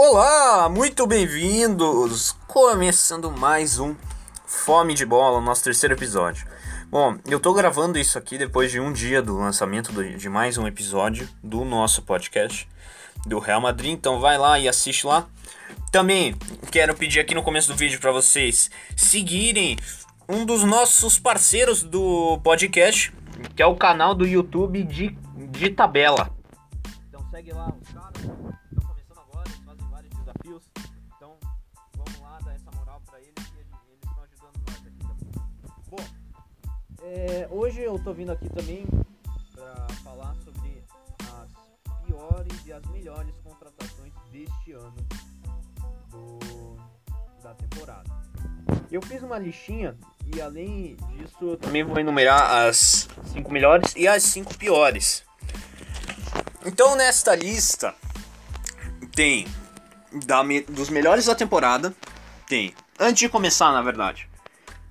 [0.00, 2.30] Olá, muito bem-vindos!
[2.46, 3.96] Começando mais um
[4.46, 6.46] Fome de Bola, nosso terceiro episódio.
[6.88, 10.68] Bom, eu tô gravando isso aqui depois de um dia do lançamento de mais um
[10.68, 12.68] episódio do nosso podcast
[13.26, 15.26] do Real Madrid, então vai lá e assiste lá.
[15.90, 16.36] Também
[16.70, 19.76] quero pedir aqui no começo do vídeo para vocês seguirem
[20.28, 23.12] um dos nossos parceiros do podcast,
[23.56, 25.08] que é o canal do YouTube de,
[25.50, 26.30] de tabela.
[27.08, 27.74] Então segue lá
[37.08, 38.84] é, hoje eu tô vindo aqui também
[39.54, 40.82] para falar sobre
[41.32, 44.94] as piores e as melhores contratações deste ano
[46.10, 46.76] do,
[47.42, 48.10] da temporada.
[48.90, 49.96] Eu fiz uma listinha
[50.34, 55.24] e além disso também vou enumerar as 5 melhores e as 5 piores.
[56.66, 57.94] Então nesta lista
[59.14, 59.46] tem
[60.26, 61.94] da, dos melhores da temporada,
[62.46, 64.28] tem, antes de começar na verdade,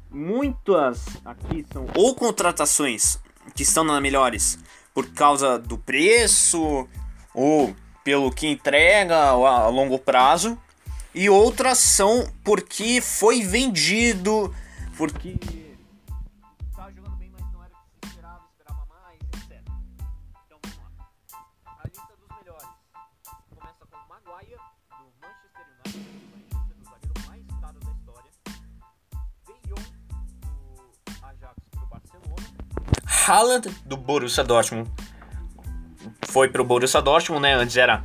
[0.09, 3.19] muitas aqui são ou contratações
[3.55, 4.59] que estão na melhores
[4.93, 6.87] por causa do preço
[7.33, 10.57] ou pelo que entrega a longo prazo
[11.13, 14.53] e outras são porque foi vendido,
[14.95, 15.35] porque
[33.27, 34.89] Haaland, do Borussia Dortmund.
[36.29, 37.55] Foi para o Borussia Dortmund, né?
[37.55, 38.01] Antes era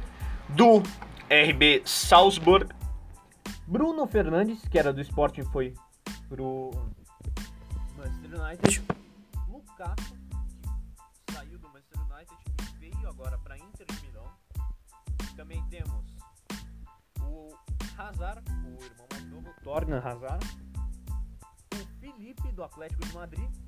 [0.49, 0.83] do
[1.31, 2.69] RB Salzburg.
[3.65, 5.75] Bruno Fernandes, que era do Sporting, foi
[6.29, 6.73] pro
[7.97, 8.83] Manchester United.
[9.49, 10.03] Lukaku,
[11.25, 14.27] que saiu do Manchester United e veio agora para Inter de Milão.
[15.37, 16.17] Também temos
[17.21, 17.55] o
[17.97, 20.45] Hazard, o irmão mais novo, Torna Hazard.
[21.75, 23.62] O Felipe, do Atlético de Madrid.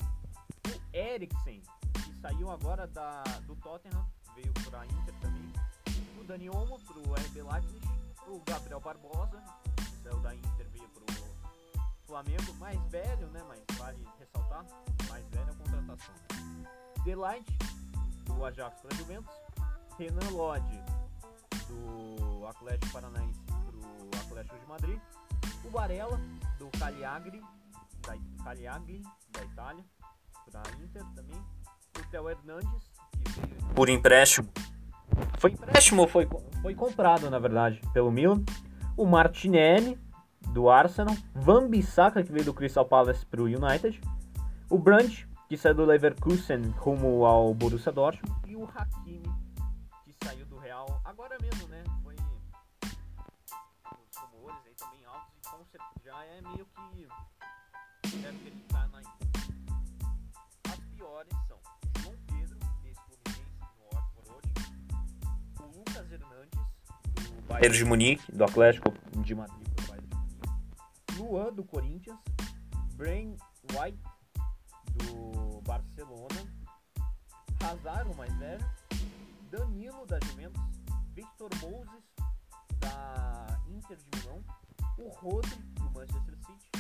[0.69, 5.52] O Eriksen, que saiu agora da, do Tottenham, veio para Inter também.
[6.20, 7.80] O Dani Olmo, pro RB Leipzig.
[8.26, 9.42] O Gabriel Barbosa,
[10.02, 11.04] saiu da Inter, veio pro
[12.06, 13.42] Flamengo, mais velho, né?
[13.47, 14.64] Mas vale ressaltar,
[15.08, 16.14] mais velho a contratação.
[17.04, 17.58] Delight,
[18.25, 19.34] do Ajax para Juventus.
[19.98, 20.82] Renan Lodge,
[21.69, 25.00] do Atlético Paranaense pro Atlético de Madrid.
[25.64, 26.19] O Varela,
[26.58, 27.42] do Cagliari,
[28.02, 29.84] da, Cagliari, da Itália,
[30.50, 31.41] para Inter também.
[31.99, 34.49] O Theo Hernandes, que veio por empréstimo.
[35.38, 36.28] Foi empréstimo ou foi,
[36.62, 38.43] foi comprado, na verdade, pelo Milan
[38.97, 39.99] o Martinelli,
[40.53, 44.00] do Arsenal, Van Bissaka, que veio do Crystal Palace para o United,
[44.71, 49.32] o Brandt, que saiu do Leverkusen rumo ao Borussia Dortmund, e o Hakimi,
[50.05, 51.82] que saiu do Real agora mesmo, né?
[52.03, 57.09] Foi os rumores aí também altos e com certeza já é meio que
[58.16, 58.63] deve acreditar
[67.54, 69.69] Bayern de Munique, do Atlético de Madrid.
[71.16, 72.19] Luan, do Corinthians.
[72.97, 73.37] Brain
[73.70, 74.03] White,
[74.94, 76.53] do Barcelona.
[77.62, 78.64] Hazard, o mais velho.
[79.53, 80.60] Danilo, da Juventus.
[81.14, 82.03] Victor Moses,
[82.81, 84.43] da Inter de Milão.
[84.98, 86.70] O Rodri, do Manchester City.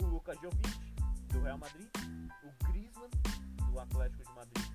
[0.00, 0.94] O Lucas Jovic,
[1.26, 1.88] do Real Madrid.
[2.44, 3.10] O Griezmann,
[3.68, 4.66] do Atlético de Madrid,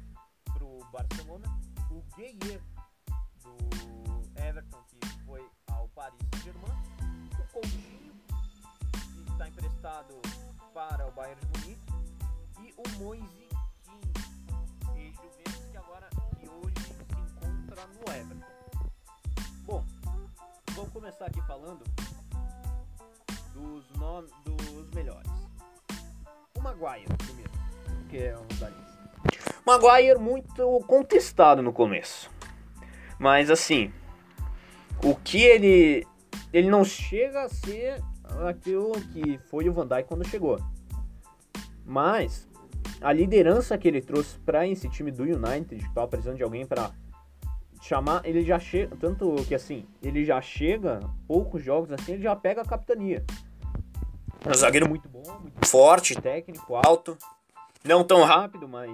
[0.54, 1.46] pro Barcelona.
[1.90, 2.62] O Gueye,
[3.42, 4.09] do
[4.50, 6.74] Everton, que foi ao Paris Saint-Germain.
[7.40, 8.14] O Coutinho,
[8.92, 10.16] que está emprestado
[10.74, 11.94] para o Bayern de Munique.
[12.60, 13.48] E o Moise
[13.84, 14.14] King,
[14.98, 18.46] ex-Juventus, que agora que hoje se encontra no Everton.
[19.66, 19.86] Bom,
[20.72, 21.84] vamos começar aqui falando
[23.54, 25.30] dos, nomes, dos melhores.
[26.58, 27.52] O Maguire, primeiro,
[28.10, 29.00] que é um da lista.
[29.64, 32.32] Maguire muito contestado no começo.
[33.20, 33.94] Mas assim,
[35.04, 36.08] o que ele
[36.52, 38.02] ele não chega a ser
[38.48, 40.60] aquilo que foi o Van Dijk quando chegou.
[41.86, 42.48] Mas
[43.02, 46.66] a liderança que ele trouxe para esse time do United, que tava precisando de alguém
[46.66, 46.92] para
[47.82, 52.36] chamar, ele já chega, tanto que assim, ele já chega poucos jogos assim, ele já
[52.36, 53.24] pega a capitania.
[54.46, 57.18] Um zagueiro muito bom, muito forte, técnico, alto,
[57.84, 58.92] não tão rápido, mas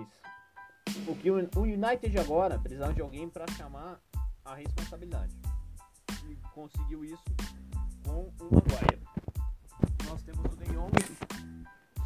[1.07, 4.00] o que o United agora precisava de alguém para chamar
[4.44, 5.44] a responsabilidade.
[6.54, 7.24] Conseguiu isso
[8.06, 9.01] com o Maguire.
[10.07, 10.92] Nós temos o De Jong,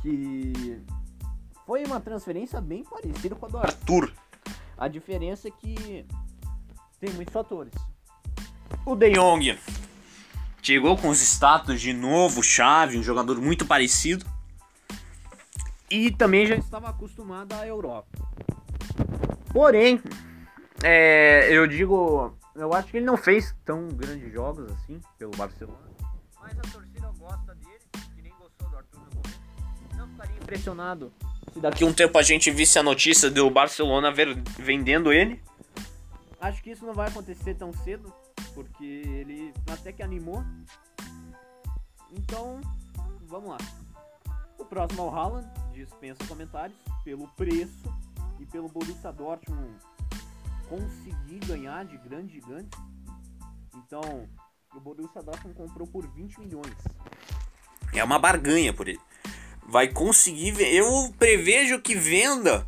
[0.02, 0.82] que
[1.66, 4.12] foi uma transferência bem parecida com a do Arthur.
[4.78, 6.06] A diferença é que
[7.00, 7.74] tem muitos fatores.
[8.86, 9.58] O De Jong
[10.62, 14.26] Chegou com os status de novo, chave, um jogador muito parecido.
[15.90, 18.20] E também já estava acostumado à Europa.
[19.52, 20.02] Porém,
[20.84, 25.90] é, eu digo, eu acho que ele não fez tão grandes jogos assim pelo Barcelona.
[26.42, 27.80] Mas a torcida gosta dele,
[28.16, 29.42] que nem gostou do Arthur no começo.
[29.96, 31.14] Não ficaria impressionado
[31.54, 35.42] se daqui a um tempo a gente visse a notícia do Barcelona ver, vendendo ele.
[36.42, 38.14] Acho que isso não vai acontecer tão cedo,
[38.54, 40.44] porque ele até que animou.
[42.12, 42.60] Então,
[43.28, 43.58] vamos lá.
[44.58, 47.94] O próximo é o Haaland, dispensa comentários, pelo preço
[48.40, 49.74] e pelo Borussia Dortmund
[50.70, 52.80] conseguir ganhar de grandes gigantes.
[53.76, 54.30] Então,
[54.76, 56.76] o Borussia Dortmund comprou por 20 milhões.
[57.94, 59.00] É uma barganha por ele.
[59.68, 60.56] Vai conseguir.
[60.62, 62.66] Eu prevejo que venda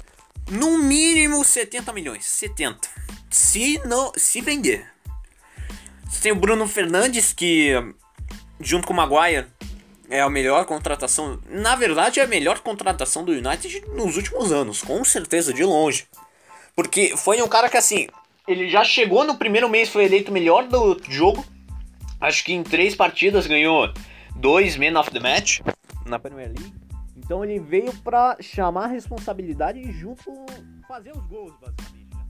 [0.49, 2.25] no mínimo 70 milhões.
[2.25, 2.89] 70.
[3.29, 4.11] Se não.
[4.15, 4.85] Se vender.
[6.09, 7.73] Você tem o Bruno Fernandes que.
[8.59, 9.47] Junto com o Maguire.
[10.09, 11.39] É a melhor contratação.
[11.49, 14.81] Na verdade, é a melhor contratação do United nos últimos anos.
[14.81, 16.05] Com certeza, de longe.
[16.75, 18.07] Porque foi um cara que assim.
[18.47, 21.45] Ele já chegou no primeiro mês, foi eleito melhor do jogo.
[22.19, 23.91] Acho que em três partidas ganhou
[24.35, 25.59] dois Men of the Match
[26.05, 26.73] na Premier League.
[27.15, 30.23] Então ele veio para chamar a responsabilidade e junto
[30.87, 32.09] fazer os gols, basicamente.
[32.13, 32.21] Né?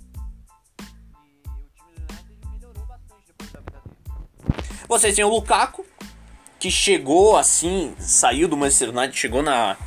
[4.88, 5.85] Vocês têm o Lukaku,
[6.59, 9.77] que chegou assim, saiu do Manchester United, chegou na,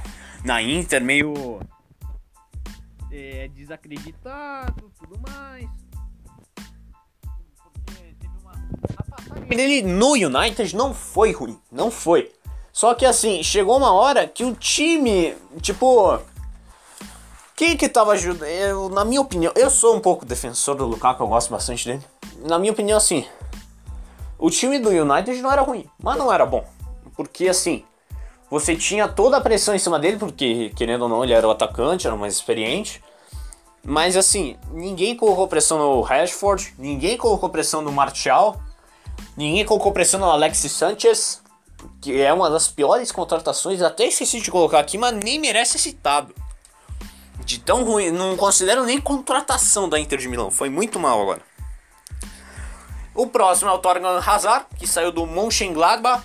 [0.44, 1.60] na Inter meio
[3.14, 5.70] é, desacreditado, tudo mais.
[7.72, 8.52] Porque teve uma.
[8.96, 12.32] A passagem dele no United não foi ruim, não foi.
[12.72, 16.18] Só que assim, chegou uma hora que o time, tipo.
[17.56, 18.88] Quem que tava ajudando?
[18.88, 22.02] Na minha opinião, eu sou um pouco defensor do Lukaku, eu gosto bastante dele.
[22.48, 23.24] Na minha opinião, assim.
[24.36, 26.66] O time do United não era ruim, mas não era bom.
[27.14, 27.84] Porque assim,
[28.54, 31.50] você tinha toda a pressão em cima dele, porque querendo ou não, ele era o
[31.50, 33.02] atacante, era mais experiente.
[33.82, 38.62] Mas assim, ninguém colocou pressão no Rashford, ninguém colocou pressão no Martial,
[39.36, 41.42] ninguém colocou pressão no Alexis Sanchez,
[42.00, 46.32] que é uma das piores contratações, até esqueci de colocar aqui, mas nem merece citado.
[47.44, 51.42] De tão ruim, não considero nem contratação da Inter de Milão, foi muito mal agora.
[53.12, 56.22] O próximo é o Torgan Hazard, que saiu do Mönchengladbach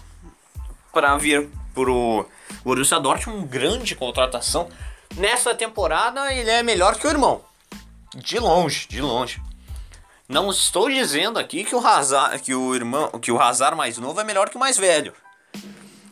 [0.93, 1.49] para vir
[1.79, 2.25] pro
[2.63, 4.67] Borussia Dortmund, grande contratação.
[5.15, 7.41] Nessa temporada ele é melhor que o irmão.
[8.13, 9.41] De longe, de longe.
[10.27, 14.19] Não estou dizendo aqui que o Hazard, que o irmão, que o Hazard mais novo
[14.19, 15.13] é melhor que o mais velho.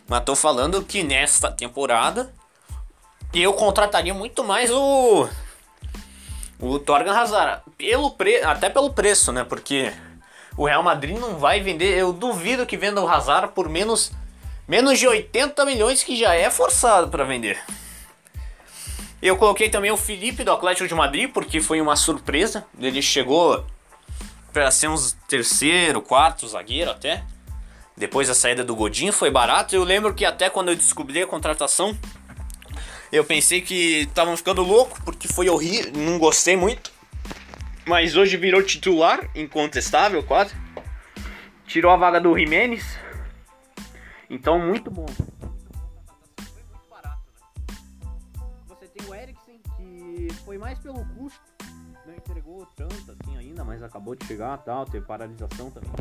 [0.07, 2.33] Mas tô falando que nesta temporada
[3.33, 5.27] eu contrataria muito mais o
[6.59, 9.43] o Torgan Hazard, pelo pre, até pelo preço, né?
[9.43, 9.93] Porque
[10.55, 14.11] o Real Madrid não vai vender, eu duvido que venda o Hazard por menos
[14.67, 17.59] menos de 80 milhões que já é forçado para vender.
[19.21, 22.65] Eu coloquei também o Felipe do Atlético de Madrid, porque foi uma surpresa.
[22.79, 23.65] Ele chegou
[24.53, 24.95] para ser um
[25.27, 27.23] terceiro, quarto zagueiro até.
[27.95, 29.75] Depois da saída do Godinho foi barato.
[29.75, 31.97] Eu lembro que até quando eu descobri a contratação,
[33.11, 36.91] eu pensei que estavam ficando louco, porque foi horrível, não gostei muito.
[37.87, 40.53] Mas hoje virou titular, incontestável quase.
[41.65, 42.83] Tirou a vaga do Jimenez.
[44.29, 45.05] Então, muito bom.
[50.47, 51.41] foi mais pelo custo,
[52.05, 55.91] não entregou tanto assim ainda, mas acabou de chegar tal, teve paralisação também.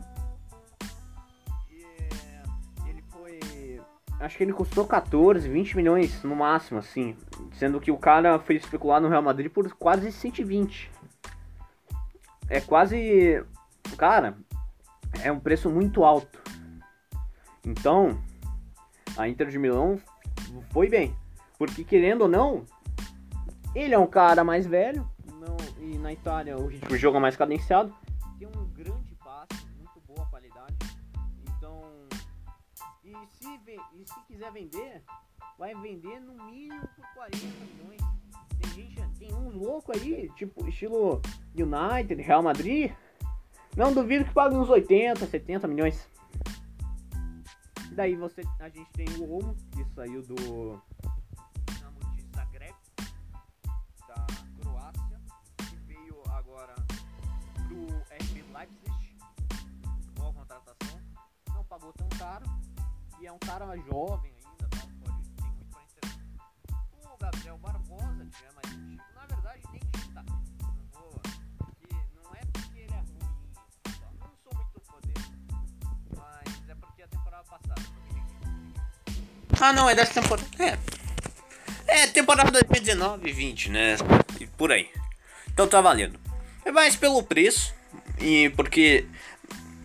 [1.68, 3.80] E, ele foi.
[4.20, 7.16] Acho que ele custou 14, 20 milhões no máximo, assim.
[7.54, 10.92] Sendo que o cara foi especular no Real Madrid por quase 120.
[12.48, 13.44] É quase.
[13.98, 14.36] Cara,
[15.24, 16.40] é um preço muito alto.
[17.66, 18.16] Então,
[19.18, 20.00] a Inter de Milão
[20.70, 21.12] foi bem.
[21.58, 22.64] Porque querendo ou não,
[23.74, 25.04] ele é um cara mais velho,
[25.40, 27.92] não, e na Itália o ritmo de jogo é mais cadenciado.
[28.38, 30.76] Tem um grande passe, muito boa qualidade.
[31.48, 31.82] Então,
[33.02, 33.48] e se,
[33.94, 35.02] e se quiser vender,
[35.58, 38.00] vai vender no mínimo por 40 milhões.
[38.60, 41.20] Tem gente, tem uns loucos aí, tipo estilo
[41.54, 42.92] United, Real Madrid.
[43.76, 46.08] Não duvido que pague uns 80, 70 milhões.
[47.96, 50.36] Daí você, a gente tem o Olmo, que saiu do
[61.68, 62.46] pagou tão caro.
[63.20, 64.86] E é um cara jovem ainda, tá?
[65.00, 67.12] pode, tem muito pra ensinar.
[67.12, 69.02] O Gabriel Barbosa tiver mais antigo,
[79.60, 80.46] Ah, não, é dessa temporada.
[80.58, 80.78] É.
[81.88, 83.96] É, temporada 2019 e 20, né?
[84.40, 84.88] E por aí.
[85.52, 86.18] Então tá valendo.
[86.64, 87.74] É mais pelo preço.
[88.20, 89.06] E porque.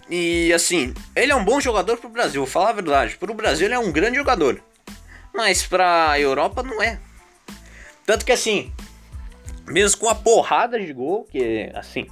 [0.10, 3.16] E assim, ele é um bom jogador pro Brasil, vou falar a verdade.
[3.16, 4.62] Pro Brasil ele é um grande jogador.
[5.34, 7.00] Mas pra Europa não é.
[8.06, 8.74] Tanto que assim,
[9.68, 12.08] mesmo com a porrada de gol, que assim,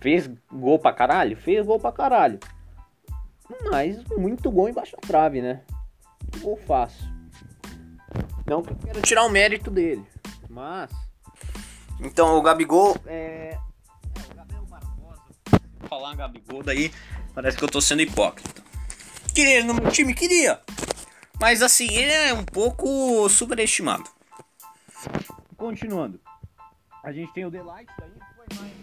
[0.00, 2.40] fez gol pra caralho, fez gol pra caralho.
[3.70, 5.60] Mas muito gol embaixo da trave, né?
[6.40, 7.12] Gol fácil.
[8.46, 10.04] Não que eu quero tirar o mérito dele,
[10.48, 10.90] mas.
[12.00, 13.56] Então o Gabigol é.
[13.56, 15.22] É, o Gabriel Barbosa.
[15.50, 16.92] Vou falar Gabigol, daí
[17.34, 18.62] parece que eu tô sendo hipócrita.
[19.34, 20.12] Queria ele no meu time?
[20.14, 20.60] Queria.
[21.40, 24.08] Mas assim, ele é um pouco superestimado.
[25.56, 26.20] Continuando.
[27.02, 28.81] A gente tem o Delight daí, foi mais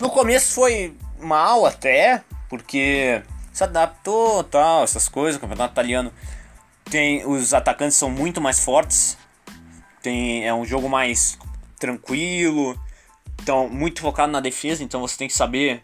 [0.00, 6.12] No começo foi mal até, porque se adaptou tal, essas coisas, o campeonato italiano
[6.88, 9.16] tem os atacantes são muito mais fortes.
[10.02, 11.38] Tem é um jogo mais
[11.78, 12.78] tranquilo.
[13.42, 15.82] Então, muito focado na defesa, então você tem que saber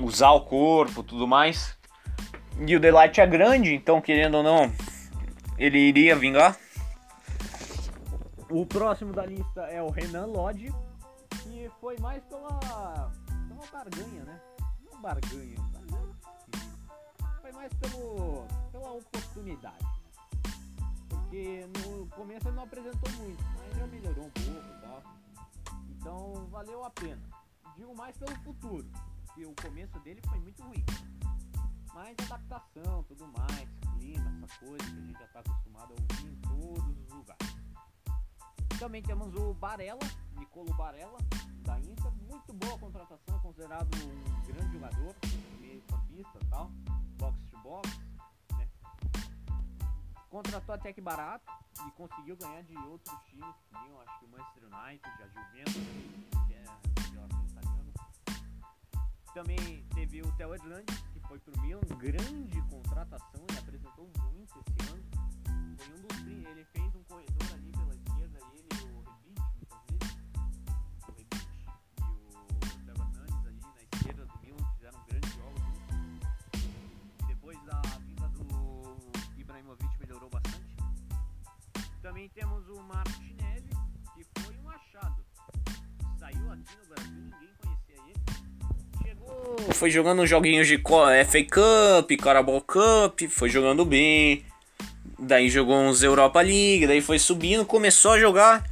[0.00, 1.76] usar o corpo, tudo mais.
[2.66, 4.72] E o Delight é grande, então querendo ou não,
[5.58, 6.56] ele iria vingar.
[8.48, 10.72] O próximo da lista é o Renan Lodge,
[11.42, 13.10] que foi mais pela,
[13.56, 14.40] pela barganha, né?
[14.84, 15.56] Não barganha,
[17.40, 19.96] foi mais pelo, pela oportunidade
[21.36, 25.02] porque no começo ele não apresentou muito, mas já melhorou um pouco e tal.
[25.90, 27.22] Então valeu a pena.
[27.76, 28.88] Digo mais pelo futuro,
[29.34, 30.84] que o começo dele foi muito ruim.
[31.92, 36.26] Mas adaptação, tudo mais, clima, essa coisa que a gente já está acostumado a ouvir
[36.26, 37.45] em todos os lugares.
[38.78, 40.00] Também temos o Barella,
[40.36, 41.18] Nicolo Barella,
[41.62, 42.12] da Inter.
[42.28, 45.14] Muito boa contratação, considerado um grande jogador,
[45.60, 46.70] meio campista tal,
[47.18, 48.06] box to box
[50.36, 51.50] contratou até que barato
[51.86, 55.74] e conseguiu ganhar de outros times tinham, acho que o Manchester United, a Juventus,
[56.46, 56.80] que é a
[57.46, 57.92] italiano.
[59.32, 64.90] Também teve o Theo Hernandes, que foi pro Milan, grande contratação e apresentou muito esse
[64.90, 65.04] ano.
[65.78, 67.75] Foi um dos ele fez um corredor ali
[82.16, 83.68] Também temos o Martinelli,
[84.14, 85.22] que foi um achado.
[86.18, 89.02] Saiu aqui no Brasil, ninguém conhecia ele.
[89.02, 89.74] Chegou.
[89.74, 94.46] Foi jogando joguinhos de FA Cup, Carabao Cup, foi jogando bem.
[95.18, 98.66] Daí jogou uns Europa League, daí foi subindo, começou a jogar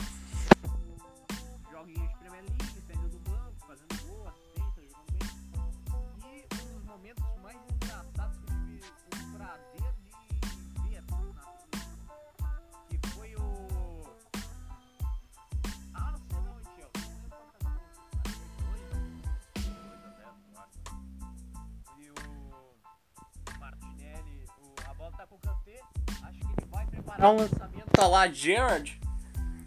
[27.25, 29.01] dá um lançamento, tá lá Gerard,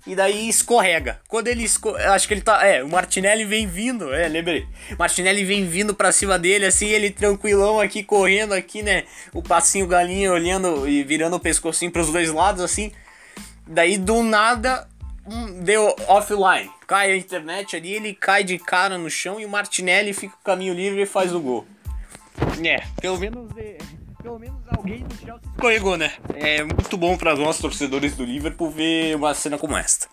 [0.06, 1.20] e daí escorrega.
[1.28, 4.68] Quando ele escorrega, acho que ele tá, é, o Martinelli vem vindo, é, lembrei.
[4.98, 9.88] Martinelli vem vindo pra cima dele, assim, ele tranquilão aqui, correndo aqui, né, o passinho
[9.88, 12.92] galinha olhando e virando o pescocinho pros dois lados, assim.
[13.66, 14.88] Daí, do nada,
[15.26, 16.70] hum, deu offline.
[16.86, 20.44] Cai a internet ali, ele cai de cara no chão e o Martinelli fica o
[20.44, 21.66] caminho livre e faz o gol.
[22.64, 23.50] É, pelo menos...
[23.58, 23.78] É
[24.28, 24.57] pelo menos
[24.88, 26.14] alguém do Chelsea escorregou, né?
[26.34, 30.08] É muito bom para nós torcedores do Liverpool ver uma cena como esta.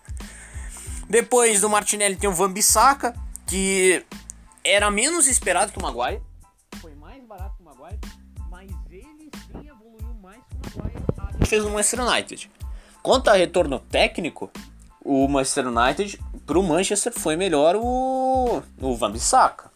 [1.09, 3.15] Depois do Martinelli tem o Van Bissaka,
[3.47, 4.03] que
[4.63, 6.21] era menos esperado que o Maguire.
[6.81, 7.99] Foi mais barato que o Maguire,
[8.49, 11.47] mas ele sim evoluiu mais que o Maguire.
[11.47, 12.51] Fez no Manchester United.
[13.01, 14.51] Quanto a retorno técnico,
[15.03, 19.71] o Manchester United pro Manchester foi melhor o, o Van Bissaka.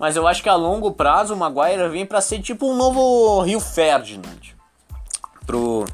[0.00, 3.42] Mas eu acho que a longo prazo o Maguire vem para ser tipo um novo
[3.42, 4.40] Rio Ferdinand
[5.46, 5.84] pro,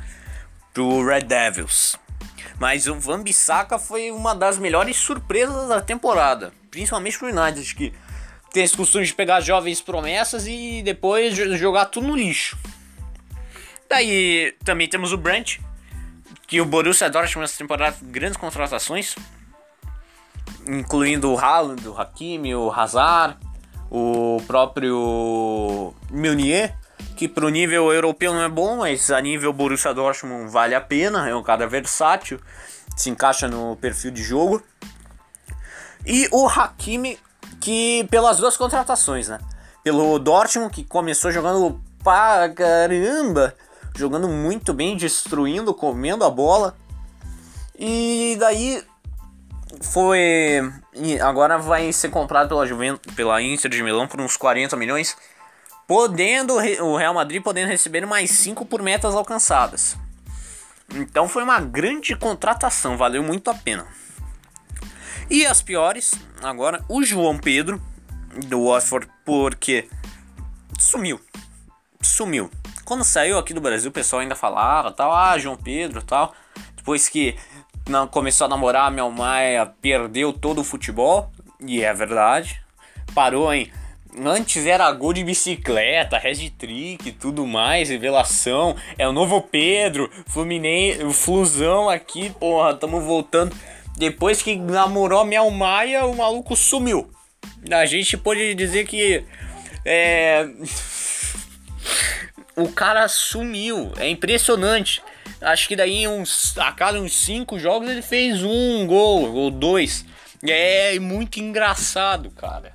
[0.72, 1.98] pro Red Devils.
[2.56, 7.92] Mas o Van Bissaka foi uma das melhores surpresas da temporada, principalmente pro United, que
[8.52, 12.56] tem esse costume de pegar jovens promessas e depois jogar tudo no lixo.
[13.90, 15.58] Daí também temos o Brent,
[16.46, 19.16] que o Borussia Dortmund nessa temporada grandes contratações,
[20.64, 23.36] incluindo o Haaland, o Hakimi, o Hazard,
[23.90, 26.76] o próprio Meunier,
[27.16, 31.28] que pro nível europeu não é bom, mas a nível Borussia Dortmund vale a pena,
[31.28, 32.40] é um cara versátil,
[32.96, 34.62] se encaixa no perfil de jogo.
[36.04, 37.18] E o Hakimi,
[37.60, 39.38] que pelas duas contratações, né?
[39.82, 43.54] Pelo Dortmund, que começou jogando pra caramba,
[43.96, 46.76] jogando muito bem, destruindo, comendo a bola.
[47.78, 48.82] E daí
[49.80, 50.60] foi.
[51.22, 55.16] Agora vai ser comprado pela, Juventus, pela Inter de Milão por uns 40 milhões.
[55.86, 59.96] Podendo o Real Madrid podendo receber mais 5 por metas alcançadas.
[60.94, 63.86] Então foi uma grande contratação, valeu muito a pena.
[65.28, 67.80] E as piores, agora o João Pedro
[68.46, 69.88] do Watford, porque
[70.78, 71.20] sumiu.
[72.00, 72.50] Sumiu.
[72.84, 76.32] Quando saiu aqui do Brasil, o pessoal ainda falava, tal, ah, João Pedro, tal.
[76.76, 77.36] Depois que
[77.88, 82.60] não começou a namorar, a Mel Maia perdeu todo o futebol, e é verdade.
[83.14, 83.70] Parou em
[84.24, 86.18] Antes era gol de bicicleta,
[86.56, 88.74] trick e tudo mais, revelação.
[88.96, 93.54] É o novo Pedro, Fluminense, Flusão aqui, porra, tamo voltando.
[93.98, 97.10] Depois que namorou Mel Maia, o maluco sumiu.
[97.70, 99.22] A gente pode dizer que.
[99.84, 100.48] É.
[102.56, 103.92] o cara sumiu.
[103.98, 105.02] É impressionante.
[105.40, 110.04] Acho que daí uns, a cada uns 5 jogos ele fez um gol ou dois.
[110.42, 112.74] É muito engraçado, cara.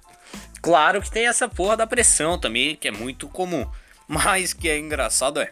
[0.61, 3.67] Claro que tem essa porra da pressão também, que é muito comum.
[4.07, 5.51] Mas que é engraçado é.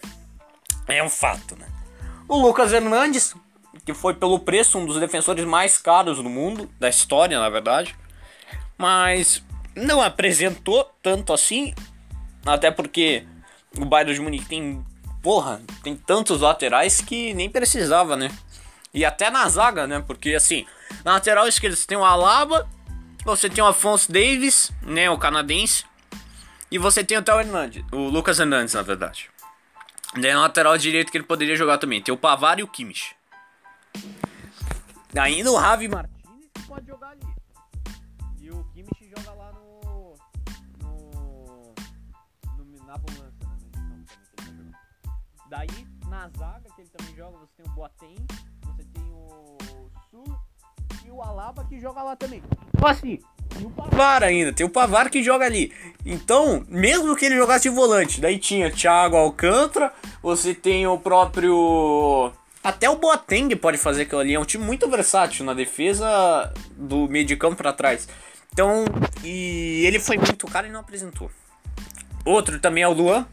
[0.88, 1.68] É um fato, né?
[2.28, 3.34] O Lucas Hernandes,
[3.86, 7.96] que foi pelo preço um dos defensores mais caros do mundo, da história, na verdade.
[8.78, 9.44] Mas
[9.76, 11.74] não apresentou tanto assim.
[12.46, 13.26] Até porque
[13.78, 14.86] o Bayern de Munique tem.
[15.22, 18.32] Porra, tem tantos laterais que nem precisava, né?
[18.94, 20.04] E até na zaga, né?
[20.06, 20.66] Porque assim,
[21.04, 22.68] na lateral esquerda você tem o Alaba,
[23.26, 25.10] você tem o Afonso Davis, né?
[25.10, 25.86] O canadense.
[26.72, 29.30] E você tem o Hernandes, o Lucas Hernandes, na verdade.
[30.16, 32.02] Daí na lateral direito que ele poderia jogar também.
[32.02, 33.16] Tem o Pavar e o Kimmich.
[35.18, 37.29] Ainda o Ravi Martinez pode jogar ali.
[45.50, 48.28] Daí, na zaga que ele também joga, você tem o Boateng,
[48.66, 49.58] você tem o
[50.12, 50.40] Sul
[51.04, 52.44] e o Alaba que joga lá também.
[52.76, 53.20] Então assim,
[53.60, 55.74] e o Pavar ainda, tem o Pavar que joga ali.
[56.06, 62.32] Então, mesmo que ele jogasse de volante, daí tinha Thiago Alcântara, você tem o próprio.
[62.64, 64.36] Até o Boateng pode fazer aquilo ali.
[64.36, 68.08] É um time muito versátil na defesa do meio de campo para trás.
[68.54, 68.86] Então,
[69.24, 71.32] e ele foi muito caro e não apresentou.
[72.24, 73.26] Outro também é o Luan.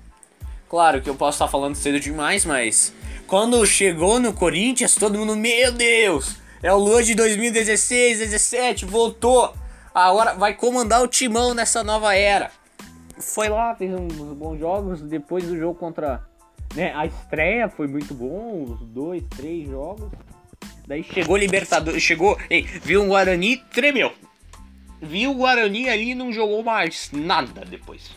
[0.68, 2.92] Claro que eu posso estar falando cedo demais, mas
[3.26, 9.55] quando chegou no Corinthians, todo mundo, meu Deus, é o Luan de 2016, 17, voltou.
[9.94, 12.50] Agora vai comandar o timão nessa nova era.
[13.18, 15.00] Foi lá, fez uns bons jogos.
[15.00, 16.22] Depois do jogo contra.
[16.74, 20.11] Né, a estreia foi muito bom, os dois, três jogos.
[20.87, 24.12] Daí chegou Libertadores, chegou, ei, viu o Guarani, tremeu.
[25.00, 28.11] Viu o Guarani ali e não jogou mais nada depois.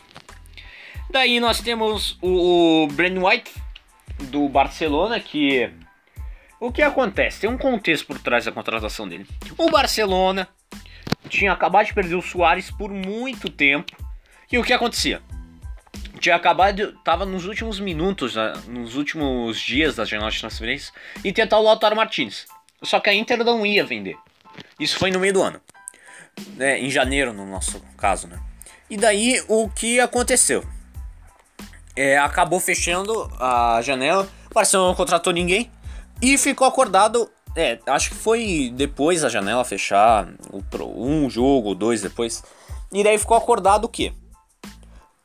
[1.10, 3.52] Daí nós temos o, o White
[4.30, 5.70] do Barcelona, que
[6.60, 7.40] o que acontece?
[7.40, 9.26] Tem um contexto por trás da contratação dele.
[9.56, 10.46] O Barcelona
[11.28, 13.96] tinha acabado de perder o Soares por muito tempo.
[14.52, 15.22] E o que acontecia?
[16.18, 20.92] Tinha acabado, tava nos últimos minutos, né, nos últimos dias da janela de transferência,
[21.24, 22.46] e tentar o Lautaro Martins.
[22.82, 24.16] Só que a Inter não ia vender.
[24.78, 25.60] Isso foi no meio do ano.
[26.56, 28.38] Né, em janeiro, no nosso caso, né?
[28.88, 30.64] E daí o que aconteceu?
[32.02, 34.26] É, acabou fechando a janela.
[34.50, 35.70] O Barcelona não contratou ninguém.
[36.22, 40.26] E ficou acordado, é, acho que foi depois da janela fechar,
[40.96, 42.42] um jogo, dois depois.
[42.90, 44.14] E daí ficou acordado o quê?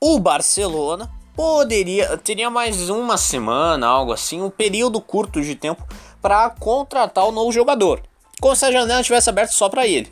[0.01, 5.81] O Barcelona poderia, teria mais uma semana, algo assim, um período curto de tempo
[6.21, 8.03] para contratar o novo jogador.
[8.41, 10.11] Como se a janela tivesse aberta só para ele.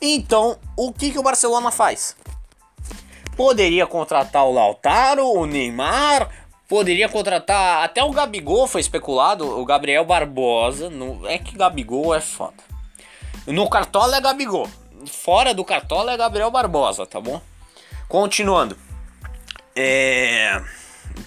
[0.00, 2.16] Então, o que, que o Barcelona faz?
[3.36, 6.28] Poderia contratar o Lautaro, o Neymar,
[6.72, 7.84] Poderia contratar.
[7.84, 9.60] Até o Gabigol foi especulado.
[9.60, 10.88] O Gabriel Barbosa.
[10.88, 12.54] No, é que Gabigol é foda.
[13.46, 14.66] No Cartola é Gabigol.
[15.06, 17.42] Fora do Cartola é Gabriel Barbosa, tá bom?
[18.08, 18.74] Continuando.
[19.76, 20.62] É.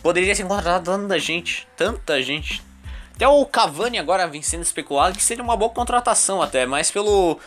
[0.01, 1.67] Poderia ser contratado tanta gente.
[1.77, 2.63] Tanta gente.
[3.13, 7.39] Até o Cavani agora vem sendo especulado que seria uma boa contratação até, mas pelo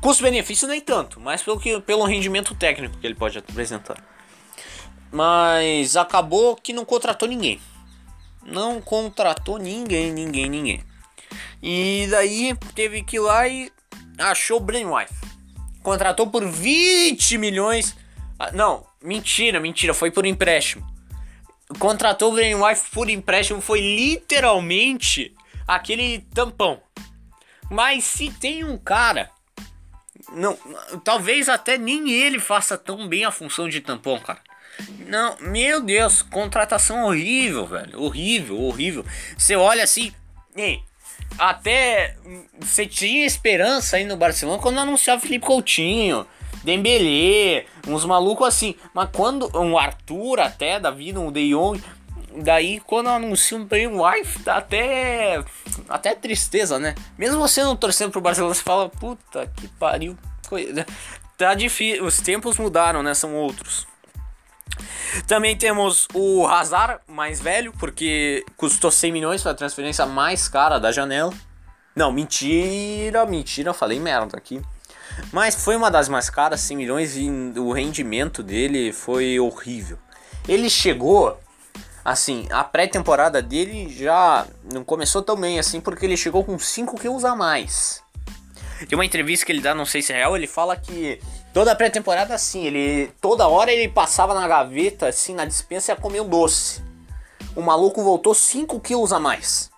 [0.00, 4.02] custo-benefício nem tanto, mas pelo, que, pelo rendimento técnico que ele pode apresentar.
[5.12, 7.60] Mas acabou que não contratou ninguém.
[8.44, 10.84] Não contratou ninguém, ninguém, ninguém.
[11.62, 13.70] E daí teve que ir lá e
[14.18, 15.14] achou o Brainwife.
[15.82, 17.96] Contratou por 20 milhões
[18.38, 20.86] Ah, não, mentira, mentira, foi por empréstimo.
[21.78, 25.34] Contratou o Brain Wife por empréstimo, foi literalmente
[25.68, 26.80] aquele tampão.
[27.70, 29.30] Mas se tem um cara.
[30.32, 30.56] Não,
[31.02, 34.40] talvez até nem ele faça tão bem a função de tampão, cara.
[35.06, 38.00] Não, meu Deus, contratação horrível, velho.
[38.00, 39.04] Horrível, horrível.
[39.36, 40.12] Você olha assim.
[40.56, 40.80] Ei,
[41.38, 42.16] até
[42.58, 46.26] você tinha esperança aí no Barcelona quando anunciou o Felipe Coutinho,
[46.62, 48.74] Dembélé, uns malucos assim.
[48.94, 51.82] Mas quando um Arthur até da vida, um De Jong,
[52.36, 55.42] daí quando anuncia um Brain Wife, dá até
[55.88, 56.94] até tristeza, né?
[57.18, 60.16] Mesmo você não torcendo pro Barcelona, você fala, puta que pariu.
[61.36, 63.14] Tá difícil, os tempos mudaram, né?
[63.14, 63.86] São outros.
[65.26, 70.78] Também temos o Hazard mais velho, porque custou 100 milhões, foi a transferência mais cara
[70.78, 71.32] da janela.
[71.96, 74.60] Não, mentira, mentira, falei merda aqui.
[75.32, 79.98] Mas foi uma das mais caras, 100 milhões, e o rendimento dele foi horrível.
[80.48, 81.38] Ele chegou,
[82.04, 86.98] assim, a pré-temporada dele já não começou tão bem assim, porque ele chegou com 5
[86.98, 88.02] quilos a mais.
[88.88, 91.20] Tem uma entrevista que ele dá, não sei se é real, ele fala que
[91.52, 96.00] toda pré-temporada assim, ele toda hora ele passava na gaveta, assim, na dispensa e ia
[96.00, 96.82] comer um doce.
[97.54, 99.70] O maluco voltou 5 quilos a mais.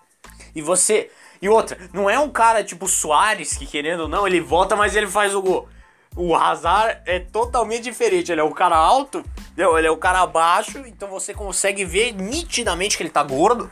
[0.55, 1.09] E você.
[1.41, 4.95] E outra, não é um cara tipo Soares que querendo ou não, ele volta, mas
[4.95, 5.67] ele faz o gol.
[6.15, 8.31] O Hazard é totalmente diferente.
[8.31, 9.23] Ele é um cara alto,
[9.57, 13.71] ele é um cara baixo, então você consegue ver nitidamente que ele tá gordo.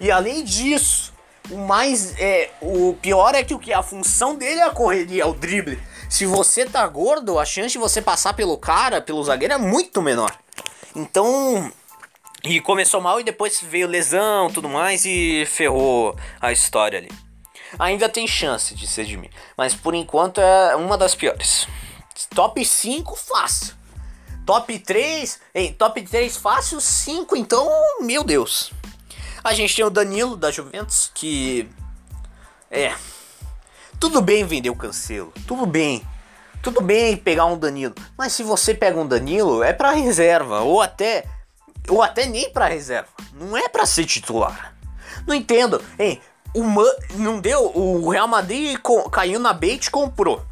[0.00, 1.12] E além disso,
[1.50, 5.22] o mais é o pior é que o que a função dele é a correria,
[5.22, 5.78] é o drible.
[6.08, 10.00] Se você tá gordo, a chance de você passar pelo cara, pelo zagueiro é muito
[10.00, 10.32] menor.
[10.96, 11.70] Então,
[12.42, 17.27] e começou mal e depois veio lesão, tudo mais e ferrou a história ali.
[17.78, 21.66] Ainda tem chance de ser de mim, mas por enquanto é uma das piores.
[22.30, 23.74] Top 5 fácil.
[24.46, 27.68] Top 3, ei, top 3 fácil, 5 então,
[28.00, 28.72] meu Deus.
[29.44, 31.68] A gente tem o Danilo da Juventus, que.
[32.70, 32.94] É.
[34.00, 36.02] Tudo bem vender o Cancelo, tudo bem.
[36.62, 40.80] Tudo bem pegar um Danilo, mas se você pega um Danilo, é para reserva, ou
[40.80, 41.24] até.
[41.88, 43.08] Ou até nem para reserva.
[43.32, 44.74] Não é para ser titular.
[45.26, 45.82] Não entendo.
[45.98, 46.20] Hein,
[46.54, 47.72] o Man, não deu.
[47.76, 48.78] O Real Madrid
[49.10, 50.42] caiu na bait e comprou.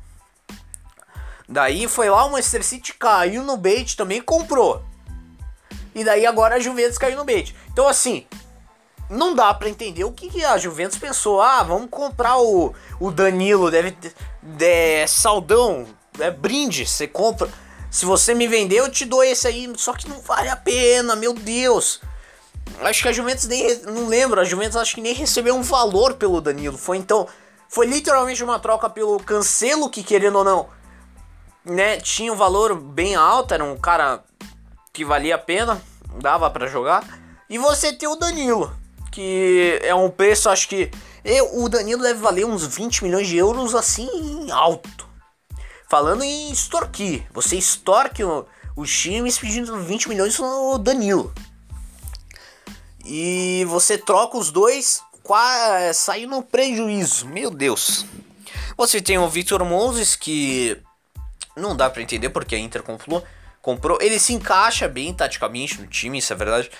[1.49, 4.83] Daí foi lá o Manchester City caiu no bait também comprou.
[5.95, 7.55] E daí agora a Juventus caiu no bait.
[7.73, 8.27] Então assim,
[9.09, 11.41] não dá para entender o que, que, a Juventus pensou.
[11.41, 14.13] Ah, vamos comprar o, o Danilo, deve ter
[14.61, 15.87] é, saldão,
[16.19, 17.49] é brinde, você compra.
[17.91, 21.15] Se você me vender, eu te dou esse aí, só que não vale a pena,
[21.15, 22.01] meu Deus.
[22.81, 26.15] Acho que a Juventus nem não lembro, a Juventus acho que nem recebeu um valor
[26.15, 26.77] pelo Danilo.
[26.77, 27.27] Foi então,
[27.69, 30.69] foi literalmente uma troca pelo Cancelo que querendo ou não,
[31.65, 34.23] né, tinha um valor bem alto, era um cara
[34.93, 35.83] que valia a pena,
[36.21, 37.05] dava para jogar.
[37.49, 38.75] E você tem o Danilo,
[39.11, 40.91] que é um preço, acho que
[41.25, 45.07] eu, o Danilo deve valer uns 20 milhões de euros assim alto.
[45.89, 51.33] Falando em extorquir, você extorque o, os times pedindo 20 milhões no Danilo.
[53.09, 57.27] E você troca os dois, qua, sai no prejuízo.
[57.27, 58.05] Meu Deus.
[58.77, 60.77] Você tem o Victor Moses que
[61.57, 63.25] não dá para entender porque a Inter comprou.
[63.63, 63.99] comprou.
[64.01, 66.71] Ele se encaixa bem taticamente no time, isso é verdade.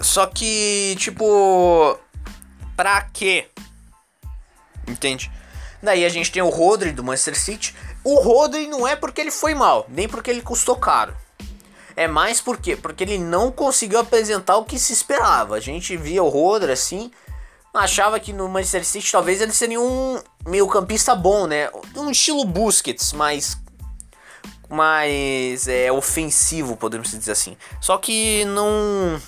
[0.00, 1.98] Só que, tipo.
[2.76, 3.48] Pra quê?
[4.88, 5.30] Entende?
[5.82, 7.74] Daí a gente tem o Rodri do Manchester City.
[8.02, 11.14] O Rodri não é porque ele foi mal, nem porque ele custou caro.
[12.00, 15.56] É mais porque porque ele não conseguiu apresentar o que se esperava.
[15.56, 17.10] A gente via o Rodri assim,
[17.74, 21.68] achava que no Manchester City talvez ele seria um meio-campista bom, né?
[21.94, 23.58] Um estilo Busquets, mais
[24.66, 27.54] mais é, ofensivo, podemos dizer assim.
[27.82, 29.20] Só que não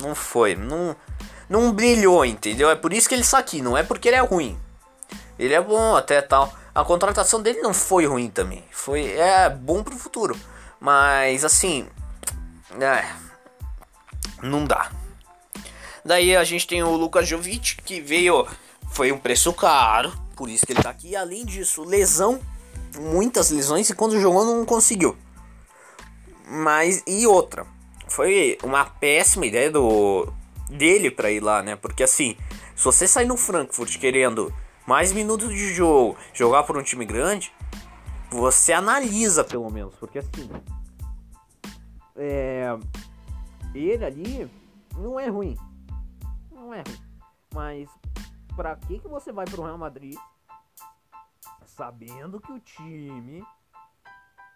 [0.00, 0.96] não foi, não,
[1.46, 2.70] não brilhou, entendeu?
[2.70, 4.58] É por isso que ele está aqui, não é porque ele é ruim.
[5.38, 6.50] Ele é bom até tal.
[6.74, 8.64] A contratação dele não foi ruim também.
[8.70, 10.34] Foi é bom pro futuro.
[10.80, 11.86] Mas assim,
[12.80, 13.14] é,
[14.42, 14.90] não dá.
[16.04, 18.46] Daí a gente tem o Lucas Jovic que veio,
[18.92, 21.16] foi um preço caro, por isso que ele tá aqui.
[21.16, 22.40] Além disso, lesão,
[22.98, 25.16] muitas lesões e quando jogou não conseguiu.
[26.46, 27.66] Mas e outra,
[28.08, 30.30] foi uma péssima ideia do
[30.68, 31.76] dele para ir lá, né?
[31.76, 32.36] Porque assim,
[32.76, 34.52] se você sair no Frankfurt querendo
[34.86, 37.52] mais minutos de jogo, jogar por um time grande,
[38.30, 40.50] você analisa pelo menos, porque assim,
[42.16, 42.68] é,
[43.74, 44.50] ele ali
[44.96, 45.56] não é ruim,
[46.50, 46.98] não é ruim,
[47.52, 47.88] mas
[48.54, 50.16] para que que você vai pro Real Madrid
[51.66, 53.44] sabendo que o time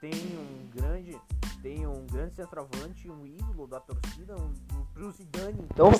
[0.00, 1.18] tem um grande
[1.62, 5.66] tem um grande centroavante, um ídolo da torcida, um, o Zidane.
[5.72, 5.90] Então,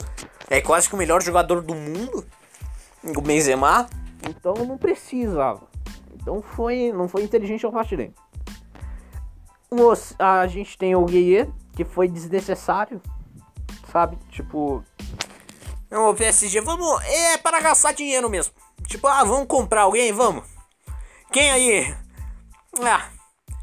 [0.49, 2.25] é quase que o melhor jogador do mundo,
[3.03, 3.89] o Benzema.
[4.29, 5.67] Então não precisava.
[6.15, 8.15] Então foi, não foi inteligente a parte dele.
[10.19, 11.07] A gente tem o
[11.75, 13.01] que foi desnecessário,
[13.93, 14.19] sabe?
[14.31, 14.83] Tipo,
[15.91, 18.53] o PSG, vamos, é para gastar dinheiro mesmo.
[18.87, 20.45] Tipo, ah, vamos comprar alguém, vamos.
[21.31, 21.95] Quem aí?
[22.83, 23.09] Ah,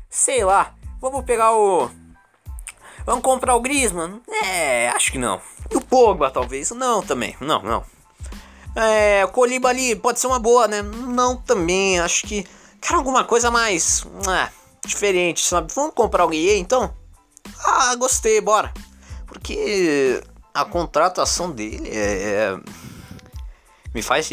[0.10, 0.76] sei lá.
[1.02, 1.90] Vamos pegar o.
[3.06, 4.22] Vamos comprar o Griezmann?
[4.44, 5.40] É, acho que não.
[5.70, 6.72] E o Pogba, talvez?
[6.72, 7.36] Não, também.
[7.40, 7.84] Não, não.
[8.76, 10.82] É, Coliba ali pode ser uma boa, né?
[10.82, 12.00] Não, também.
[12.00, 12.46] Acho que.
[12.82, 14.06] Cara, alguma coisa mais.
[14.28, 14.50] Ah,
[14.86, 15.74] diferente, sabe?
[15.74, 16.94] Vamos comprar o então?
[17.64, 18.74] Ah, gostei, bora.
[19.26, 20.22] Porque
[20.54, 22.54] a contratação dele é.
[22.54, 22.60] é
[23.94, 24.30] me faz.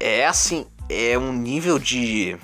[0.00, 0.66] É assim.
[0.88, 2.36] É um nível de.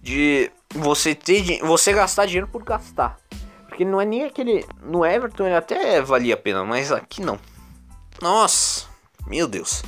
[0.00, 3.18] De você ter você gastar dinheiro por gastar.
[3.66, 4.64] Porque não é nem aquele.
[4.82, 7.38] No Everton ele até valia a pena, mas aqui não.
[8.22, 8.86] Nossa,
[9.26, 9.82] meu Deus.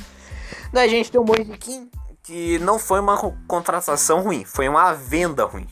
[0.73, 1.51] A gente tem o Moise
[2.29, 5.67] que não foi uma contratação ruim, foi uma venda ruim.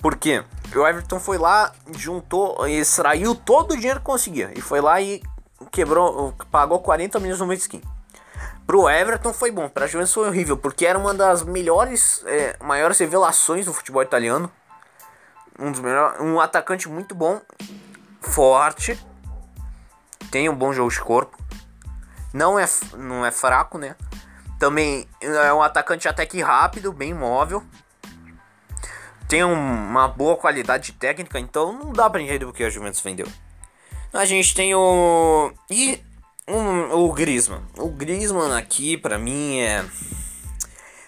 [0.00, 0.42] Por quê?
[0.74, 4.50] O Everton foi lá, juntou, extraiu todo o dinheiro que conseguia.
[4.56, 5.22] E foi lá e
[5.70, 7.80] quebrou, pagou 40 milhões no Moise
[8.66, 12.98] Pro Everton foi bom, pra Juventus foi horrível, porque era uma das melhores, é, maiores
[12.98, 14.50] revelações do futebol italiano.
[15.56, 17.40] Um dos melhores, um atacante muito bom,
[18.20, 18.98] forte,
[20.32, 21.38] tem um bom jogo de corpo,
[22.32, 22.64] não é,
[22.96, 23.94] não é fraco, né?
[24.64, 27.62] Também é um atacante até que rápido, bem móvel.
[29.28, 33.28] Tem um, uma boa qualidade técnica, então não dá pra entender porque a Juventus vendeu.
[34.10, 35.52] A gente tem o.
[35.70, 36.02] E
[36.48, 37.60] um, o Griezmann.
[37.76, 39.84] O Griezmann aqui, para mim, é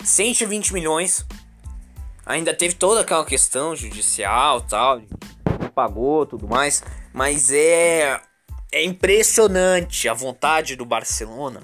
[0.04, 1.26] 120 milhões.
[2.26, 5.00] Ainda teve toda aquela questão judicial tal,
[5.74, 8.20] pagou tudo mais, mas é
[8.70, 11.62] é impressionante a vontade do Barcelona,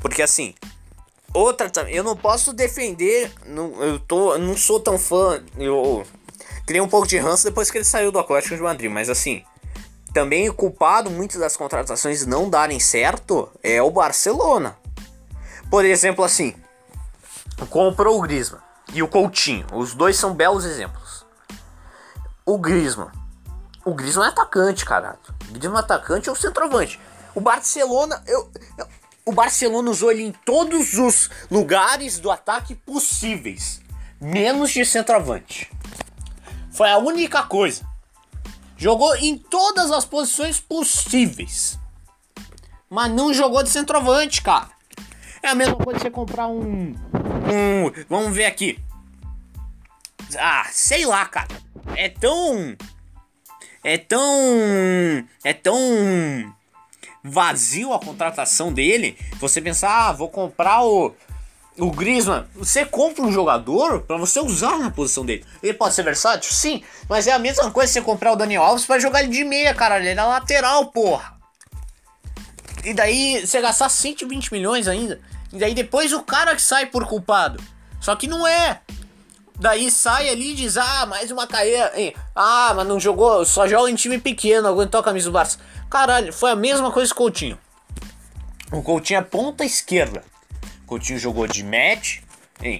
[0.00, 0.52] porque assim,
[1.34, 6.06] outra eu não posso defender, não, eu tô, não sou tão fã, eu
[6.64, 9.44] criei um pouco de ranço depois que ele saiu do Atlético de Madrid, mas assim,
[10.14, 14.78] também o culpado, muitas das contratações não darem certo, é o Barcelona.
[15.68, 16.54] Por exemplo, assim,
[17.68, 19.66] comprou o Griezmann e o Coutinho.
[19.72, 21.26] Os dois são belos exemplos.
[22.46, 23.10] O Griezmann.
[23.84, 25.18] O Griezmann é atacante, caralho.
[25.48, 27.00] O Griezmann é atacante ou centroavante.
[27.34, 28.86] O Barcelona, eu, eu,
[29.24, 33.80] o Barcelona usou ele em todos os lugares do ataque possíveis,
[34.20, 35.70] menos de centroavante.
[36.70, 37.88] Foi a única coisa.
[38.76, 41.78] Jogou em todas as posições possíveis.
[42.90, 44.70] Mas não jogou de centroavante, cara.
[45.42, 46.94] É a mesma coisa você comprar um.
[46.94, 47.92] Um.
[48.08, 48.78] Vamos ver aqui.
[50.38, 51.48] Ah, sei lá, cara.
[51.96, 52.76] É tão.
[53.82, 54.24] É tão.
[55.44, 56.54] É tão.
[57.24, 59.16] Vazio a contratação dele.
[59.40, 61.14] Você pensar, ah, vou comprar o
[61.78, 65.44] o Griezmann, você compra um jogador para você usar na posição dele.
[65.62, 66.52] Ele pode ser versátil?
[66.52, 69.44] Sim, mas é a mesma coisa você comprar o Daniel Alves para jogar ele de
[69.44, 69.98] meia, cara.
[69.98, 71.34] Ele é na lateral, porra.
[72.84, 75.20] E daí você gastar 120 milhões ainda.
[75.52, 77.62] E daí depois o cara que sai por culpado.
[78.00, 78.80] Só que não é.
[79.58, 81.92] Daí sai ali e diz: Ah, mais uma carreira.
[82.34, 85.58] Ah, mas não jogou, só joga em time pequeno, aguentou a camisa do Barça.
[85.90, 87.58] Caralho, foi a mesma coisa que o Coutinho.
[88.72, 90.22] O Coutinho é ponta esquerda.
[90.86, 92.20] Coutinho jogou de match.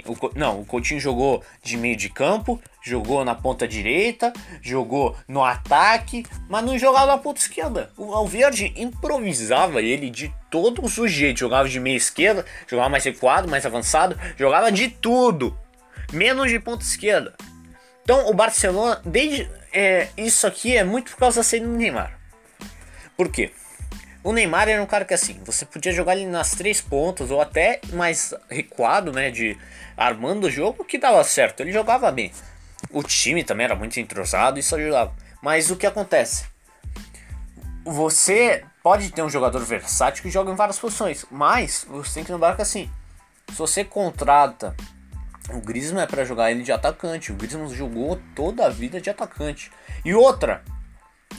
[0.07, 5.45] O, não, o Coutinho jogou de meio de campo, jogou na ponta direita, jogou no
[5.45, 7.91] ataque, mas não jogava na ponta esquerda.
[7.97, 11.41] O Alverde improvisava ele de todos os jeitos.
[11.41, 15.57] Jogava de meia esquerda, jogava mais recuado, mais avançado, jogava de tudo,
[16.13, 17.35] menos de ponta esquerda.
[18.03, 22.24] Então o Barcelona, desde é, isso aqui é muito por causa da saída do Neymar.
[23.17, 23.53] Por quê?
[24.23, 27.41] O Neymar era um cara que assim, você podia jogar ele nas três pontas ou
[27.41, 29.57] até mais recuado, né, de
[29.97, 31.61] armando o jogo que dava certo.
[31.61, 32.33] Ele jogava bem.
[32.91, 35.15] O time também era muito entrosado só ajudava.
[35.43, 36.47] Mas o que acontece?
[37.85, 42.33] Você pode ter um jogador versátil que joga em várias posições, mas você tem que
[42.33, 42.91] lembrar que assim,
[43.51, 44.75] se você contrata
[45.53, 47.33] o Griezmann é para jogar ele de atacante.
[47.33, 49.71] O Griezmann jogou toda a vida de atacante.
[50.05, 50.65] E outra,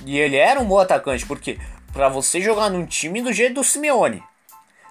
[0.06, 1.60] e ele era um bom atacante, porque
[1.94, 4.22] para você jogar num time do jeito do Simeone.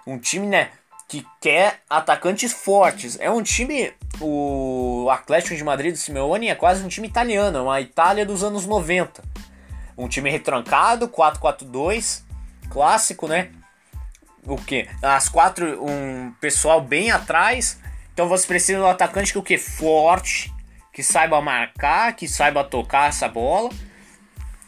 [0.07, 0.71] Um time, né,
[1.09, 3.19] que quer atacantes fortes.
[3.21, 7.61] É um time, o Atlético de Madrid do Simeone é quase um time italiano, é
[7.61, 9.23] uma Itália dos anos 90.
[9.97, 12.23] Um time retrancado, 4-4-2,
[12.71, 13.51] clássico, né?
[14.47, 14.89] O que?
[15.03, 17.79] As quatro, um pessoal bem atrás.
[18.13, 19.57] Então você precisa de um atacante que o que?
[19.57, 20.53] Forte,
[20.93, 23.71] que saiba marcar, que saiba tocar essa bola.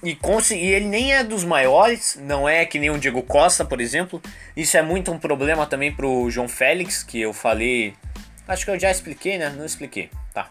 [0.02, 0.16] E,
[0.54, 4.20] ele nem é dos maiores, não é que nem o Diego Costa, por exemplo.
[4.56, 7.94] Isso é muito um problema também pro João Félix, que eu falei.
[8.46, 9.48] Acho que eu já expliquei, né?
[9.50, 10.10] Não expliquei.
[10.32, 10.50] Tá.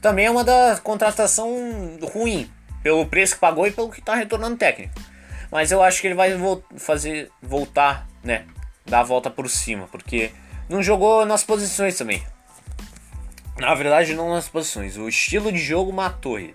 [0.00, 2.50] Também é uma da contratação ruim,
[2.82, 4.94] pelo preço que pagou e pelo que tá retornando técnico.
[5.50, 8.44] Mas eu acho que ele vai vo fazer voltar, né?
[8.86, 10.30] Dar a volta por cima, porque
[10.68, 12.22] não jogou nas posições também.
[13.58, 14.96] Na verdade, não nas posições.
[14.96, 16.54] O estilo de jogo matou ele.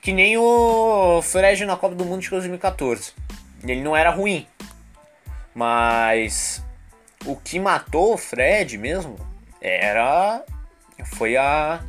[0.00, 3.12] Que nem o Fred na Copa do Mundo de 2014.
[3.62, 4.46] Ele não era ruim.
[5.54, 6.62] Mas
[7.24, 9.16] o que matou o Fred mesmo
[9.60, 10.42] era.
[11.14, 11.82] Foi a.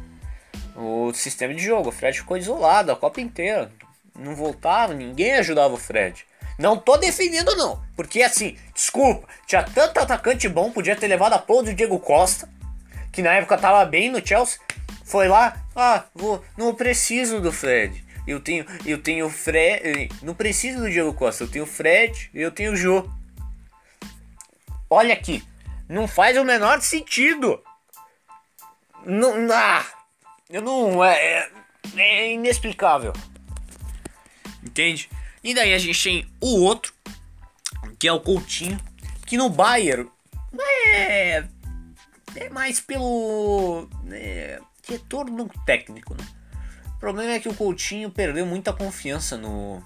[0.76, 1.90] O sistema de jogo.
[1.90, 3.72] O Fred ficou isolado a Copa inteira.
[4.18, 6.26] Não voltava, ninguém ajudava o Fred.
[6.60, 7.84] Não tô defendendo, não.
[7.96, 12.48] Porque assim, desculpa, tinha tanto atacante bom, podia ter levado a porra do Diego Costa
[13.14, 14.60] que na época tava bem no Chelsea,
[15.04, 18.04] foi lá, ah, vou, não preciso do Fred.
[18.26, 22.76] Eu tenho, eu tenho Fred, não preciso do Diego Costa, eu tenho Fred, eu tenho
[22.76, 23.10] Jô.
[24.90, 25.44] Olha aqui,
[25.90, 27.62] não faz o menor sentido.
[29.06, 29.86] Não, ah,
[30.50, 31.52] eu não é, é,
[31.98, 33.12] é inexplicável.
[34.64, 35.10] Entende?
[35.44, 36.94] E daí a gente tem o outro,
[38.00, 38.80] que é o Coutinho,
[39.26, 40.10] que no Bayern
[40.88, 41.44] é
[42.36, 46.26] é mais pelo é, retorno técnico, né?
[46.96, 49.84] O problema é que o Coutinho perdeu muita confiança no,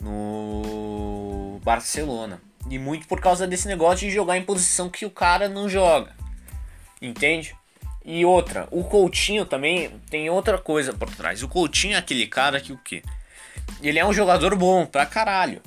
[0.00, 2.40] no Barcelona.
[2.68, 6.14] E muito por causa desse negócio de jogar em posição que o cara não joga.
[7.00, 7.54] Entende?
[8.04, 11.42] E outra, o Coutinho também tem outra coisa por trás.
[11.42, 13.02] O Coutinho é aquele cara que o quê?
[13.82, 15.60] Ele é um jogador bom pra caralho.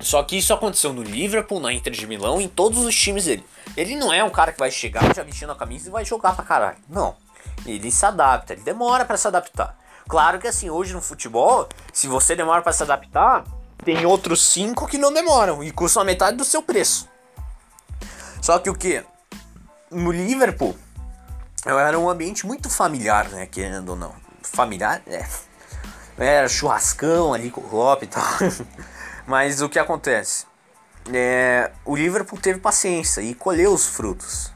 [0.00, 3.44] Só que isso aconteceu no Liverpool, na Inter de Milão, em todos os times dele.
[3.76, 6.34] Ele não é um cara que vai chegar já vestindo a camisa e vai jogar
[6.34, 6.78] pra caralho.
[6.88, 7.16] Não.
[7.64, 9.76] Ele se adapta, ele demora para se adaptar.
[10.08, 13.44] Claro que assim, hoje no futebol, se você demora para se adaptar,
[13.84, 17.08] tem outros cinco que não demoram e custam a metade do seu preço.
[18.40, 19.04] Só que o que?
[19.90, 20.76] No Liverpool,
[21.64, 23.46] era um ambiente muito familiar, né?
[23.46, 24.14] Querendo ou não.
[24.42, 25.02] Familiar?
[25.06, 25.24] É.
[26.18, 28.24] Era churrascão ali com o Klopp e tal.
[29.26, 30.46] Mas o que acontece?
[31.12, 34.52] É, o Liverpool teve paciência e colheu os frutos.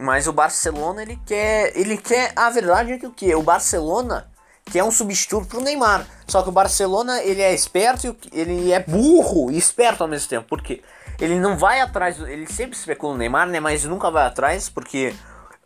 [0.00, 3.34] Mas o Barcelona ele quer, ele quer, a verdade é que o que?
[3.34, 4.30] O Barcelona
[4.64, 6.06] quer um substituto pro Neymar.
[6.26, 10.46] Só que o Barcelona ele é esperto, ele é burro e esperto ao mesmo tempo,
[10.48, 10.82] porque
[11.20, 15.14] ele não vai atrás, ele sempre especula no Neymar, né, mas nunca vai atrás porque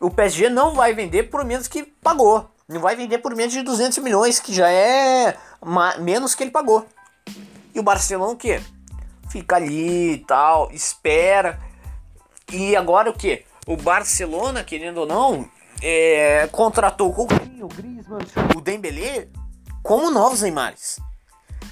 [0.01, 2.51] o PSG não vai vender por menos que pagou.
[2.68, 5.37] Não vai vender por menos de 200 milhões, que já é
[6.01, 6.85] menos que ele pagou.
[7.73, 8.61] E o Barcelona o quê?
[9.31, 11.57] Fica ali e tal, espera.
[12.53, 13.44] E agora o que?
[13.66, 15.48] O Barcelona, querendo ou não,
[15.83, 18.20] é, contratou o Coutinho, o Griezmann,
[18.57, 19.29] o Dembélé
[19.83, 20.98] como novos Neymares.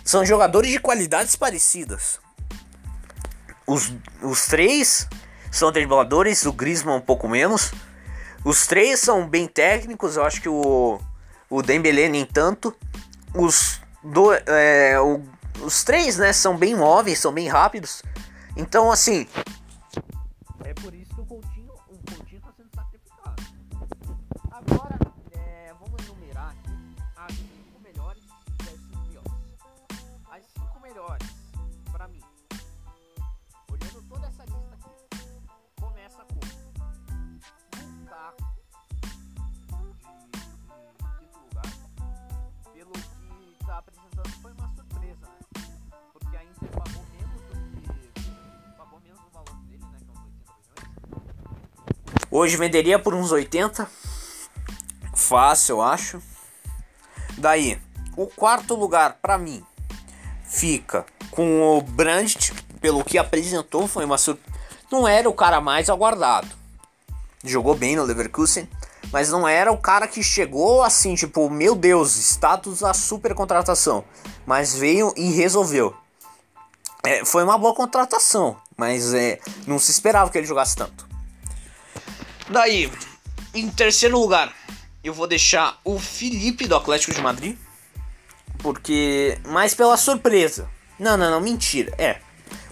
[0.04, 2.20] São jogadores de qualidades parecidas.
[3.66, 5.08] Os, os três
[5.50, 7.72] são dribladores, o Griezmann um pouco menos.
[8.44, 11.00] Os três são bem técnicos, eu acho que o,
[11.48, 12.74] o Dembélé nem tanto.
[13.34, 15.22] Os do, é, o
[15.62, 18.02] os três, né, são bem móveis, são bem rápidos.
[18.56, 19.26] Então, assim.
[52.34, 53.86] Hoje venderia por uns 80.
[55.14, 56.22] Fácil, eu acho.
[57.36, 57.78] Daí,
[58.16, 59.62] o quarto lugar para mim
[60.48, 64.38] fica com o Brandt, pelo que apresentou, foi uma sur...
[64.90, 66.48] não era o cara mais aguardado.
[67.44, 68.66] Jogou bem no Leverkusen,
[69.12, 74.04] mas não era o cara que chegou assim, tipo, meu Deus, status da super contratação,
[74.46, 75.94] mas veio e resolveu.
[77.04, 81.11] É, foi uma boa contratação, mas é, não se esperava que ele jogasse tanto.
[82.52, 82.92] Daí,
[83.54, 84.52] em terceiro lugar,
[85.02, 87.56] eu vou deixar o Felipe do Atlético de Madrid.
[88.58, 89.38] Porque.
[89.46, 90.68] Mais pela surpresa.
[90.98, 91.94] Não, não, não, mentira.
[91.98, 92.20] É.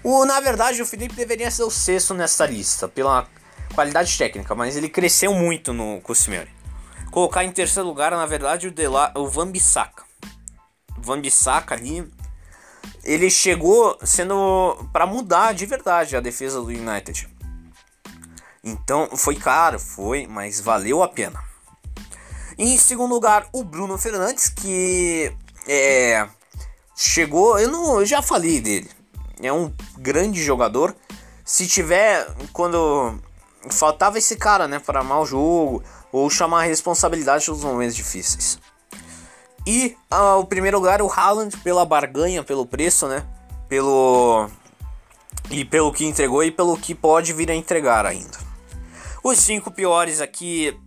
[0.04, 3.26] O, na verdade, o Felipe deveria ser o sexto nessa lista, pela
[3.74, 6.12] qualidade técnica, mas ele cresceu muito no com
[7.10, 10.04] Colocar em terceiro lugar, na verdade, o, Dela, o Van Bissaka.
[10.98, 12.06] Van Bissaka ali.
[13.02, 17.29] Ele chegou sendo para mudar de verdade a defesa do United.
[18.62, 21.42] Então foi caro, foi, mas valeu a pena.
[22.58, 25.32] Em segundo lugar, o Bruno Fernandes, que
[25.66, 26.28] é,
[26.94, 27.58] chegou.
[27.58, 28.90] Eu, não, eu já falei dele.
[29.42, 30.94] É um grande jogador.
[31.44, 32.26] Se tiver.
[32.52, 33.18] Quando.
[33.70, 34.78] Faltava esse cara, né?
[34.78, 35.82] Para amar o jogo.
[36.12, 38.58] Ou chamar a responsabilidade nos momentos difíceis.
[39.66, 43.24] E uh, o primeiro lugar, o Haaland, pela barganha, pelo preço, né?
[43.68, 44.50] Pelo.
[45.50, 48.49] E pelo que entregou e pelo que pode vir a entregar ainda.
[49.22, 50.78] Os cinco piores aqui.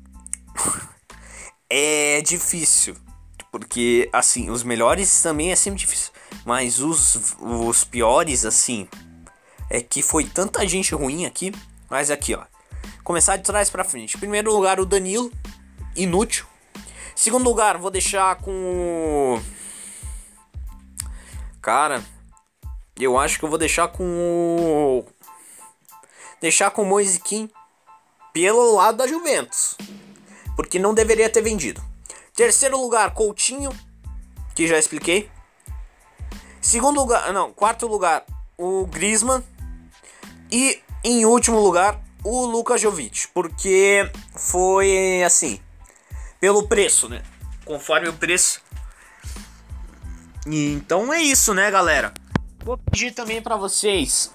[1.69, 2.95] é difícil.
[3.51, 6.11] Porque, assim, os melhores também é sempre difícil.
[6.43, 8.87] Mas os, os piores, assim.
[9.69, 11.53] É que foi tanta gente ruim aqui.
[11.89, 12.43] Mas aqui, ó.
[13.03, 14.17] Começar de trás para frente.
[14.17, 15.31] Primeiro lugar, o Danilo.
[15.95, 16.45] Inútil.
[17.15, 19.39] Segundo lugar, vou deixar com.
[21.61, 22.03] Cara,
[22.99, 25.05] eu acho que eu vou deixar com.
[26.41, 27.49] Deixar com o Moisiquim
[28.33, 29.77] pelo lado da Juventus.
[30.55, 31.81] Porque não deveria ter vendido.
[32.35, 33.71] Terceiro lugar, Coutinho,
[34.55, 35.29] que já expliquei.
[36.59, 38.25] Segundo lugar, não, quarto lugar,
[38.57, 39.43] o Griezmann.
[40.51, 45.59] E em último lugar, o Lucas Jovic, porque foi assim,
[46.39, 47.21] pelo preço, né?
[47.65, 48.61] Conforme o preço.
[50.45, 52.13] Então é isso, né, galera?
[52.63, 54.31] Vou pedir também para vocês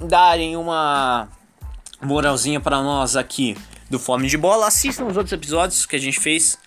[0.00, 1.28] darem uma
[2.02, 3.56] moralzinha para nós aqui
[3.88, 4.66] do Fome de Bola.
[4.66, 6.58] Assistam os outros episódios que a gente fez.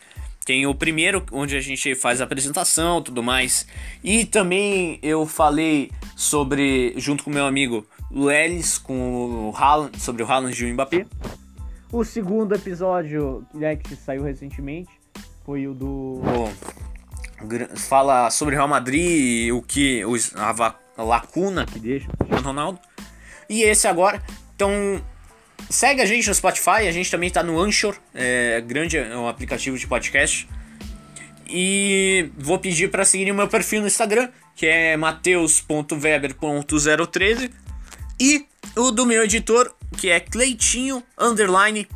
[0.46, 3.66] Tem o primeiro, onde a gente faz a apresentação tudo mais.
[4.04, 10.30] E também eu falei sobre, junto com meu amigo Lelis, com o Haaland, sobre o
[10.30, 11.06] Haaland e o Mbappé.
[11.92, 14.90] O segundo episódio né, que saiu recentemente
[15.46, 16.22] foi o do.
[17.76, 20.02] Fala sobre o Real Madrid, o que.
[20.36, 22.80] a lacuna que deixa o Cristiano Ronaldo.
[23.50, 24.22] E esse agora.
[24.56, 25.02] Então,
[25.70, 29.28] Segue a gente no Spotify, a gente também está no Anchor, é grande é um
[29.28, 30.48] aplicativo de podcast.
[31.48, 37.52] E vou pedir para seguir o meu perfil no Instagram, que é mateus.weber.013.
[38.20, 38.46] E
[38.76, 41.88] o do meu editor, que é Cleitinho underline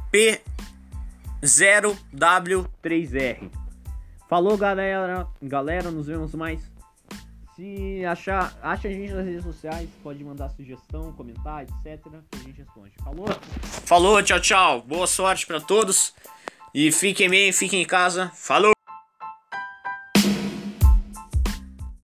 [1.42, 3.50] P0W3R.
[4.30, 5.26] Falou, galera.
[5.42, 6.77] Galera, nos vemos mais.
[7.58, 12.00] Se achar, acha a gente nas redes sociais, pode mandar sugestão, comentar, etc.
[12.30, 12.92] Que a gente responde.
[13.04, 13.26] Falou?
[13.84, 14.82] Falou, tchau, tchau.
[14.84, 16.14] Boa sorte para todos.
[16.72, 18.32] E fiquem bem, fiquem em casa.
[18.36, 18.77] Falou!